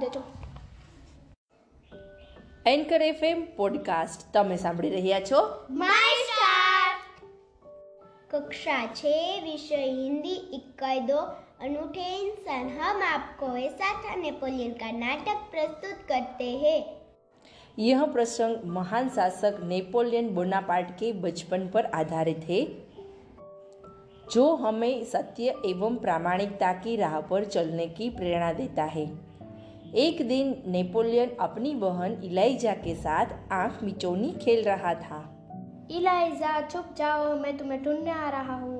દેજો 0.00 0.20
anchor 2.66 3.00
FM 3.02 3.42
podcast 3.58 4.22
તમે 4.34 4.56
સાંભળી 4.62 4.90
રહ્યા 4.96 5.18
છો 5.28 5.40
माय 5.82 6.14
स्टार 6.22 6.94
कक्षा 8.32 8.78
छः 8.94 9.20
विषय 9.42 9.84
हिंदी 9.98 10.34
इक्का 10.58 10.90
दो 11.10 11.20
अनूठे 11.60 12.06
इंसान 12.16 12.64
हम 12.78 13.02
आपको 13.08 13.46
ऐसा 13.58 13.90
था 14.02 14.14
नेपोलियन 14.22 14.72
का 14.72 14.90
नाटक 14.96 15.38
प्रस्तुत 15.52 16.02
करते 16.08 16.48
हैं 16.64 16.80
यह 17.78 18.04
प्रसंग 18.12 18.66
महान 18.70 19.08
शासक 19.10 19.62
नेपोलियन 19.64 20.28
बोनापार्ट 20.34 20.90
के 20.98 21.12
बचपन 21.22 21.68
पर 21.68 21.86
आधारित 21.94 22.44
है 22.48 22.60
जो 24.32 24.44
हमें 24.56 25.04
सत्य 25.04 25.54
एवं 25.66 25.96
प्रामाणिकता 25.98 26.72
की 26.82 26.96
राह 26.96 27.20
पर 27.30 27.44
चलने 27.56 27.86
की 27.96 28.10
प्रेरणा 28.10 28.52
देता 28.52 28.84
है 28.94 29.06
एक 29.95 30.27
दिन 30.27 30.63
नेपोलियन 30.67 31.29
अपनी 31.39 31.73
बहन 31.75 32.13
इलाइजा 32.23 32.73
के 32.73 32.93
साथ 32.95 33.25
आँख 33.51 33.83
मिचौनी 33.83 34.31
खेल 34.41 34.63
रहा 34.63 34.93
था। 34.93 35.17
इलाइजा, 35.91 36.61
चुप 36.61 36.93
जाओ, 36.97 37.35
मैं 37.35 37.57
तुम्हें 37.57 37.83
ढूँढने 37.83 38.11
आ 38.11 38.29
रहा 38.29 38.55
हूँ। 38.55 38.79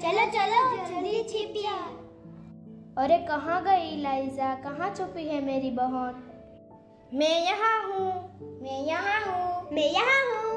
चलो 0.00 0.24
चलो, 0.30 0.62
जल्दी 0.86 1.22
छिपिया 1.22 1.74
अरे 3.02 3.18
कहाँ 3.18 3.62
गई 3.64 3.88
इलाइजा? 3.90 4.54
कहाँ 4.54 4.94
छुपी 4.94 5.24
है 5.24 5.44
मेरी 5.44 5.70
बहन? 5.70 6.22
मैं 7.14 7.44
यहाँ 7.44 7.78
हूँ, 7.82 8.08
मैं 8.62 8.86
यहाँ 8.86 9.20
हूँ, 9.20 9.68
मैं 9.72 9.90
यहाँ 9.92 10.20
हूँ। 10.24 10.47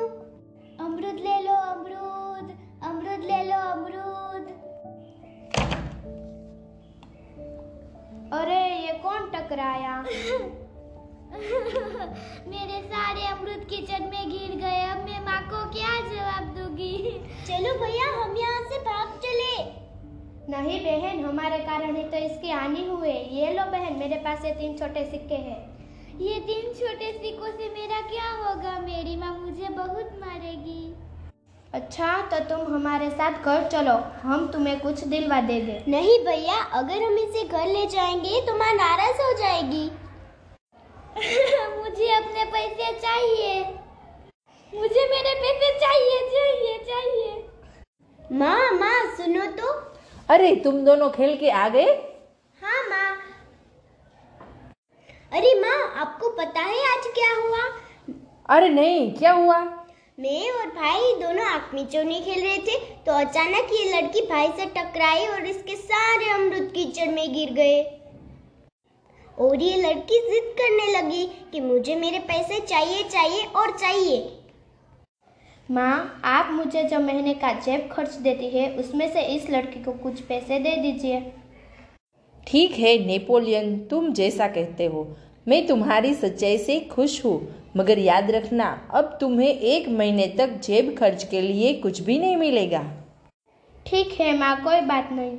टकराया 9.52 9.96
मेरे 12.48 12.78
सारे 12.84 13.26
अमरूद 13.28 13.66
किचन 13.70 14.04
में 14.04 14.30
गिर 14.30 14.56
गए। 14.60 14.82
अब 14.84 15.00
मैं 15.00 15.20
माँ 15.26 15.42
को 15.44 15.60
क्या 15.72 15.90
जवाब 16.08 16.46
दूँगी? 16.56 16.96
चलो 17.48 17.74
भैया 17.80 18.06
हम 18.14 18.38
यहाँ 18.38 18.62
से 18.70 18.80
भाग 18.80 19.20
चले। 19.26 19.56
नहीं 20.52 20.80
बहन 20.86 21.24
हमारे 21.26 21.58
कारण 21.66 21.96
ही 21.96 22.04
तो 22.04 22.18
इसकी 22.20 22.52
हानि 22.52 22.86
हुए। 22.86 23.14
ये 23.34 23.52
लो 23.54 23.66
बहन 23.72 24.00
मेरे 24.00 24.16
पास 24.26 24.46
ये 24.46 24.52
तीन 24.54 24.78
छोटे 24.78 25.06
सिक्के 25.12 25.42
हैं। 25.50 25.60
ये 26.22 26.40
तीन 26.48 26.74
छोटे 26.74 27.12
सिक्कों 27.14 27.52
से 27.52 27.70
मेरा 27.74 28.02
क्या 28.10 28.32
होगा? 28.38 28.80
मेरी 28.82 29.16
माँ 29.16 29.38
मुझे 29.40 29.70
बहुत 29.74 30.20
मारेगी। 30.22 30.84
अच्छा 31.74 32.22
तो 32.22 32.40
तुम 32.40 32.74
हमारे 32.76 33.10
साथ 33.10 33.44
घर 33.44 33.68
चलो। 33.68 33.94
हम 34.22 34.48
तुम्हें 34.48 34.80
कुछ 34.80 35.04
दिलवा 35.04 35.42
दे 35.42 35.60
दे। 35.62 35.84
नहीं 35.88 36.26
भैया 36.26 36.56
अगर 36.80 37.04
हम 37.04 37.18
इसे 37.18 37.44
घर 37.44 37.68
ले 37.68 37.86
जाएँगे 37.86 38.42
तो 38.42 38.58
माँ 38.58 38.74
नाराज़ 38.74 39.22
हो 39.22 39.34
जाएगी। 39.34 39.86
मुझे 41.82 42.12
अपने 42.14 42.46
पैसे 42.46 42.92
चाहिए। 43.00 43.64
मुझे 44.74 45.08
मेरे 45.10 45.34
पैसे 45.34 45.80
चाहिए 45.80 46.20
चाहिए 46.30 46.78
चाहिए। 46.78 47.50
माँ 48.32 48.72
माँ 48.72 49.16
सुनो 49.18 49.46
तो। 49.52 49.74
अरे 50.30 50.56
तुम 50.56 50.86
दोनों 50.86 51.10
खेल 51.10 51.38
के 51.38 51.50
आ 51.50 51.68
गए? 51.70 51.86
हाँ 52.62 52.84
माँ। 52.90 53.16
अरे 55.34 55.60
माँ 55.62 56.02
आपको 56.02 56.30
पता 56.30 56.60
है 56.60 56.86
आज 56.94 57.08
क्या 57.16 57.34
हुआ? 57.36 57.68
अरे 58.50 58.70
नहीं 58.70 59.12
क्या 59.16 59.32
हुआ? 59.32 59.81
मैं 60.18 60.50
और 60.52 60.68
भाई 60.72 61.14
दोनों 61.20 61.46
आँख 61.46 61.74
मिचौनी 61.74 62.20
खेल 62.22 62.42
रहे 62.42 62.58
थे 62.58 62.78
तो 63.06 63.12
अचानक 63.16 63.70
ये 63.74 63.86
लड़की 63.92 64.22
भाई 64.22 64.48
से 64.58 64.66
टकराई 64.76 65.26
और 65.28 65.46
इसके 65.46 65.76
सारे 65.76 66.30
अमरूद 66.32 66.68
कीचड़ 66.74 67.08
में 67.10 67.34
गिर 67.34 67.54
गए। 67.54 67.82
और 69.38 69.62
ये 69.62 69.78
लड़की 69.78 70.20
जिद 70.28 70.52
करने 70.60 70.92
लगी 70.92 71.26
कि 71.52 71.60
मुझे 71.62 71.96
मेरे 71.96 72.20
पैसे 72.28 72.60
चाहिए 72.60 73.04
चाहिए 73.06 73.46
और 73.46 73.78
चाहिए। 73.78 74.20
माँ, 75.70 76.22
आप 76.26 76.52
मुझे 76.54 76.84
जो 76.84 77.00
महीने 77.00 77.34
का 77.36 77.54
जेब 77.56 77.90
खर्च 77.92 78.16
देती 78.18 78.50
है, 78.50 78.70
उसमें 78.76 79.12
से 79.14 79.22
इस 79.36 79.50
लड़की 79.50 79.84
को 79.84 79.92
कुछ 79.94 80.22
पैसे 80.24 80.60
दे 80.60 80.76
दीजिए। 80.78 81.20
ठीक 82.48 82.72
है, 82.74 82.98
नेपोलियन, 83.06 83.78
तुम 83.82 84.14
जैसा 84.14 84.48
कहते 84.50 84.86
हो। 84.86 85.08
मैं 85.48 85.66
तुम्हारी 85.68 86.14
सच्चाई 86.14 86.58
से 86.58 86.80
खुश 86.92 87.24
हूँ 87.26 87.36
मगर 87.78 88.00
याद 88.00 88.30
रखना 88.32 88.66
अब 88.94 89.18
तुम्हें 89.22 89.48
एक 89.48 89.88
महीने 89.90 90.28
तक 90.38 90.50
जेब 90.64 90.96
खर्च 90.98 91.24
के 91.24 91.42
लिए 91.42 91.74
कुछ 91.76 92.02
भी 92.02 92.18
नहीं 92.20 92.36
मिलेगा। 92.38 92.82
ठीक 93.86 94.12
है 94.20 94.38
माँ 94.38 94.56
कोई 94.64 94.82
बात 94.82 95.10
नहीं। 95.12 95.38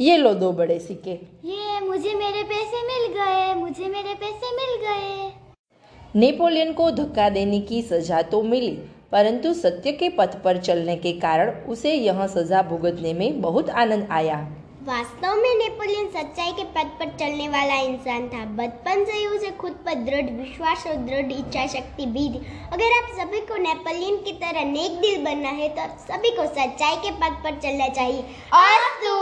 ये 0.00 0.16
लो 0.16 0.32
दो 0.34 0.52
बड़े 0.52 0.78
सिक्के। 0.80 1.18
ये 1.44 1.80
मुझे 1.80 2.14
मेरे 2.14 2.42
पैसे 2.44 2.82
मिल 2.86 3.06
गए 3.14 3.54
मुझे 3.54 3.86
मेरे 3.86 4.14
पैसे 4.14 4.56
मिल 4.56 4.76
गए। 4.82 5.32
नेपोलियन 6.16 6.72
को 6.72 6.90
धक्का 6.92 7.28
देने 7.30 7.60
की 7.60 7.82
सजा 7.82 8.22
तो 8.24 8.42
मिली 8.44 8.70
परंतु 9.12 9.52
सत्य 9.54 9.92
के 9.92 10.08
पथ 10.10 10.42
पर 10.42 10.58
चलने 10.58 10.96
के 10.96 11.12
कारण 11.20 11.50
उसे 11.66 11.92
यह 11.94 12.26
सजा 12.28 12.62
भुगतने 12.62 13.12
में 13.12 13.40
बहुत 13.40 13.70
आनंद 13.72 14.08
आया। 14.10 14.46
वास्तव 14.88 15.34
में 15.36 15.54
नेपोलियन 15.56 16.06
सच्चाई 16.10 16.52
के 16.52 16.62
पद 16.74 16.90
पर 16.98 17.08
चलने 17.16 17.48
वाला 17.48 17.74
इंसान 17.80 18.28
था। 18.28 18.44
बचपन 18.58 19.04
से 19.04 19.12
ही 19.12 19.26
उसे 19.26 19.50
खुद 19.56 19.72
पर 19.86 19.94
दृढ़ 20.04 20.30
विश्वास 20.32 20.86
और 20.86 20.94
दृढ़ 21.06 21.32
इच्छा 21.32 21.66
शक्ति 21.66 22.06
भी 22.06 22.22
थी 22.28 22.40
अगर 22.72 22.94
आप 22.94 23.10
सभी 23.18 23.40
को 23.40 23.56
नेपोलियन 23.62 24.16
की 24.24 24.32
तरह 24.34 24.64
नेक 24.66 24.92
दिल 25.00 25.24
बनना 25.24 25.48
है 25.58 25.68
तो 25.68 25.82
आप 25.82 25.98
सभी 26.02 26.30
को 26.36 26.46
सच्चाई 26.46 26.96
के 26.96 27.10
पद 27.14 27.36
पर 27.44 27.58
चलना 27.58 27.88
चाहिए। 27.88 28.22
अस्तु 28.54 29.12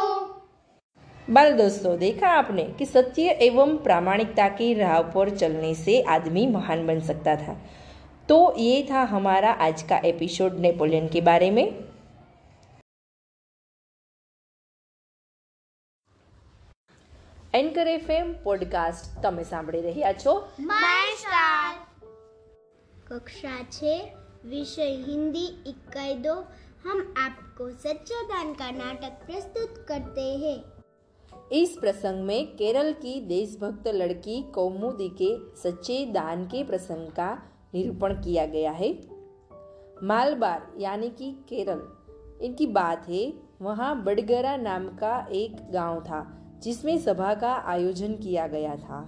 बाल 1.29 1.53
दोस्तों, 1.55 1.97
देखा 1.99 2.29
आपने 2.31 2.65
कि 2.79 2.87
सत्य 2.87 3.37
एवं 3.43 3.77
प्रामाणिकता 3.79 4.49
की 4.51 4.73
राह 4.75 5.01
पर 5.11 5.31
चलने 5.37 5.75
से 5.75 6.01
आदमी 6.11 6.47
महान 6.47 6.87
बन 6.87 7.01
सकता 7.03 7.37
था। 7.37 7.57
तो 8.29 8.39
ये 8.59 8.87
था 8.91 9.03
हमारा 9.07 9.51
आज 9.63 9.83
का 9.83 10.01
एपिसोड 10.07 10.59
नेपोलियन 10.61 11.09
के 11.09 11.21
बारे 11.23 11.51
में। 11.51 11.67
એન્કર 17.56 17.88
એફએમ 17.88 18.34
પોડકાસ્ટ 18.44 19.08
તમે 19.24 19.44
સાંભળી 19.44 19.82
રહ્યા 19.82 20.12
છો 20.14 20.34
माय 20.72 21.08
स्टार 21.16 21.72
कक्षा 23.12 23.56
छः 23.72 24.02
विषय 24.46 24.92
हिंदी 25.08 25.46
इक्का 25.68 26.06
दो 26.22 26.36
हम 26.86 27.02
आपको 27.18 27.70
सच्चा 27.70 28.22
दान 28.24 28.54
का 28.54 28.70
नाटक 28.72 29.18
प्रस्तुत 29.26 29.86
करते 29.90 30.28
हैं 30.44 30.58
इस 31.52 31.76
प्रसंग 31.78 32.24
में 32.26 32.48
केरल 32.56 32.92
की 32.94 33.20
देशभक्त 33.28 33.88
लड़की 33.88 34.42
कौमुदी 34.52 35.10
के 35.22 35.30
सच्चे 35.58 36.06
दान 36.14 36.46
के 36.46 36.64
प्रसंग 36.64 37.08
का 37.12 37.30
निरूपण 37.74 38.14
किया 38.14 38.46
गया 38.46 38.72
है 38.72 38.92
मालबार 40.04 40.68
यानी 40.78 41.10
कि 41.10 41.32
केरल 41.50 41.82
इनकी 42.42 42.68
बात 42.68 43.10
है 43.10 43.24
वहाँ 43.62 44.04
बडगरा 44.04 44.56
नाम 44.58 44.88
का 44.96 45.28
एक 45.34 45.56
गांव 45.72 46.00
था 46.00 46.22
जिसमें 46.67 46.97
सभा 46.99 47.33
का 47.35 47.53
आयोजन 47.67 48.15
किया 48.15 48.47
गया 48.47 48.75
था। 48.77 49.01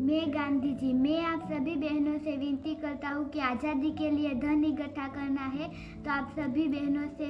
मैं 0.00 0.22
गांधी 0.34 0.72
जी 0.74 0.92
मैं 0.92 1.20
आप 1.24 1.42
सभी 1.50 1.74
बहनों 1.76 2.18
से 2.18 2.36
विनती 2.36 2.74
करता 2.74 3.08
हूँ 3.08 3.28
कि 3.30 3.40
आज़ादी 3.40 3.90
के 3.90 4.10
लिए 4.10 4.34
धन 4.34 4.64
इकट्ठा 4.64 5.06
करना 5.08 5.46
है 5.50 5.68
तो 6.04 6.10
आप 6.10 6.34
सभी 6.38 6.66
बहनों 6.68 7.06
से 7.18 7.28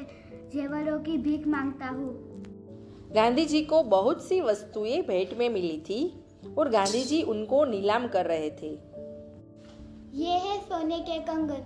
जेवरों 0.54 0.98
की 0.98 1.16
भीख 1.18 1.46
माँगता 1.46 1.88
हूँ। 1.88 2.08
गांधी 3.14 3.44
जी 3.44 3.62
को 3.64 3.82
बहुत 3.92 4.24
सी 4.24 4.40
वस्तुएँ 4.40 5.00
भेंट 5.02 5.38
में 5.38 5.48
मिली 5.48 5.78
थी 5.80 6.00
और 6.58 6.70
गांधी 6.70 7.04
जी 7.04 7.22
उनको 7.28 7.64
नीलाम 7.64 8.08
कर 8.08 8.26
रहे 8.26 8.50
थे। 8.50 8.72
ये 10.18 10.38
है 10.40 10.60
सोने 10.60 10.98
के 11.00 11.18
कंगन। 11.22 11.62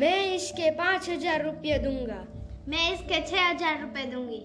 मैं 0.00 0.34
इसके 0.34 0.70
पाँच 0.70 1.10
हज़ार 1.10 1.44
रुपये 1.44 1.78
दूँगा। 1.78 2.24
मैं 2.68 2.92
इसके 2.92 3.20
छह 3.26 3.48
हज़ार 3.48 3.80
रुपए 3.80 4.10
दूँगी। 4.12 4.42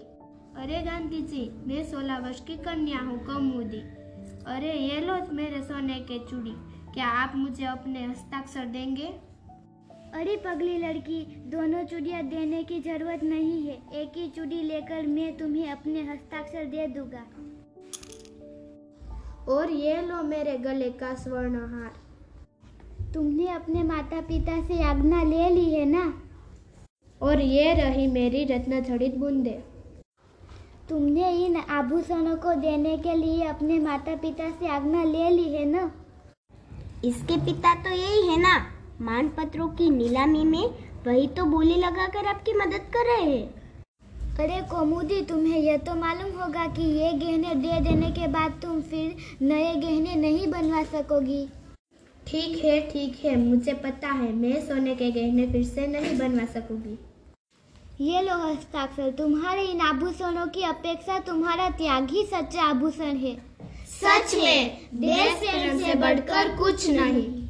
अरे 0.57 0.79
गांधी 0.81 1.22
जी 1.22 1.41
मैं 1.68 1.84
सोलह 1.84 2.18
वर्ष 2.18 2.40
की 2.40 2.56
कन्या 2.57 3.00
हूँ 3.00 3.18
कौमुदी। 3.25 3.79
अरे 4.48 4.71
ये 4.74 5.00
लो 5.01 5.15
मेरे 5.31 5.62
सोने 5.63 6.00
के 6.01 6.18
चूड़ी। 6.19 6.54
क्या 6.94 7.07
आप 7.15 7.33
मुझे 7.36 7.65
अपने 7.65 8.06
हस्ताक्षर 8.06 8.65
देंगे? 8.65 9.07
अरे 10.13 10.36
पगली 10.45 10.77
लड़की 10.77 11.19
दोनों 11.51 11.83
चूड़ियाँ 11.83 12.24
देने 12.24 12.63
की 12.63 12.80
ज़रूरत 12.80 13.24
नहीं 13.24 13.62
है। 13.68 13.75
एक 14.01 14.18
ही 14.18 14.27
चूड़ी 14.30 14.62
लेकर 14.63 15.07
मैं 15.07 15.38
तुम्हें 15.38 15.69
अपने 15.71 16.01
हस्ताक्षर 16.01 16.65
दे 16.65 16.88
दूँगा। 16.88 17.24
और 19.53 19.71
ये 19.71 20.01
लो 20.01 20.24
मेरे 20.24 20.57
गले 20.57 20.89
का 20.95 21.13
स्वर्ण 21.15 21.65
हार 21.68 21.94
तुमने 23.13 23.48
अपने 23.51 23.83
माता 23.83 24.21
पिता 24.24 24.62
से 24.65 24.83
आज्ञा 24.83 25.24
ले 25.24 25.50
ली 25.50 25.69
है 25.71 25.86
ना? 25.86 26.13
और 27.21 27.42
ये 27.42 27.74
रही 27.75 28.07
मेरी 28.12 28.45
रत्न 28.45 28.83
जड़ित 28.83 29.15
बूंदे। 29.15 29.76
तुमने 30.89 31.30
इन 31.45 31.56
आभूषणों 31.56 32.36
को 32.36 32.54
देने 32.56 32.98
के 32.98 33.13
लिए 33.16 33.45
अपने 33.45 33.78
माता 33.80 34.16
पिता 34.16 34.50
से 34.50 34.68
आज्ञा 34.68 35.04
ले 35.04 35.30
ली 35.30 35.44
है 35.54 35.63
ना? 35.66 35.92
इसके 37.06 37.38
पिता 37.45 37.74
तो 37.84 37.89
यही 37.89 38.28
है 38.28 38.38
ना। 38.42 38.56
मान 39.01 39.28
पत्रों 39.30 39.68
की 39.69 39.89
नीलामी 39.89 40.44
में 40.45 40.63
वही 41.07 41.28
तो 41.28 41.45
बोली 41.45 41.75
लगाकर 41.75 42.28
आपकी 42.28 42.54
मदद 42.54 42.88
कर 42.94 43.06
रहे 43.06 43.30
हैं। 43.30 43.48
अरे 44.39 44.62
कोमुदी 44.69 45.22
तुम्हें 45.25 45.60
यह 45.60 45.78
तो 45.78 45.95
मालूम 45.95 46.39
होगा 46.42 46.66
कि 46.74 46.84
ये 46.94 47.12
गहने 47.16 47.56
दे 47.57 47.80
देने 47.81 48.12
के 48.12 48.28
बाद 48.30 48.60
तुम 48.62 48.81
फिर 48.84 49.16
नए 49.42 49.74
गहने 49.75 50.16
नहीं 50.16 50.48
बनवा 50.51 50.84
सकोगी। 50.86 51.45
ठीक 52.28 52.63
है 52.63 52.80
ठीक 52.92 53.19
है 53.25 53.36
मुझे 53.39 53.74
पता 53.84 54.07
है 54.13 54.31
मैं 54.34 54.66
सोने 54.68 54.95
के 54.95 55.12
गहने 55.12 55.48
फिर 55.51 55.63
से 55.66 55.88
नहीं 55.88 56.18
बनवा 56.19 56.45
सकूँगी। 56.54 56.98
ये 58.02 58.22
लो 58.22 58.34
हस्ताक्षर, 58.38 59.10
तुम्हारे 59.12 59.62
इन 59.62 59.80
आभूषणों 59.82 60.46
की 60.48 60.64
अपेक्षा 60.64 61.18
तुम्हारा 61.20 61.70
त्याग 61.70 62.10
ही 62.10 62.24
सच्चा 62.26 62.64
आभूषण 62.64 63.16
है। 63.18 63.34
सच 63.88 64.36
में, 64.36 64.78
देश 64.94 65.40
प्रेम 65.40 65.80
से 65.80 65.94
बढ़कर 65.94 66.56
कुछ 66.58 66.88
नहीं। 66.90 67.47